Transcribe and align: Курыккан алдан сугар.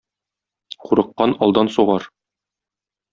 Курыккан 0.85 1.35
алдан 1.47 1.67
сугар. 1.75 2.09